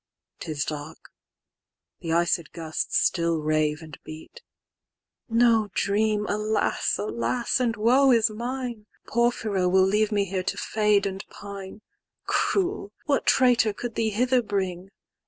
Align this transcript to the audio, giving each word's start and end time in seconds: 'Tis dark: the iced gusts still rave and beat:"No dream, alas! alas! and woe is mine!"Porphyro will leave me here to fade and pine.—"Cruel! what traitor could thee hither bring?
'Tis 0.39 0.65
dark: 0.65 1.11
the 1.99 2.11
iced 2.11 2.51
gusts 2.53 2.97
still 2.97 3.37
rave 3.37 3.83
and 3.83 3.99
beat:"No 4.03 5.69
dream, 5.75 6.25
alas! 6.27 6.95
alas! 6.97 7.59
and 7.59 7.75
woe 7.77 8.09
is 8.11 8.27
mine!"Porphyro 8.31 9.69
will 9.69 9.85
leave 9.85 10.11
me 10.11 10.25
here 10.25 10.41
to 10.41 10.57
fade 10.57 11.05
and 11.05 11.23
pine.—"Cruel! 11.27 12.91
what 13.05 13.27
traitor 13.27 13.73
could 13.73 13.93
thee 13.93 14.09
hither 14.09 14.41
bring? 14.41 14.89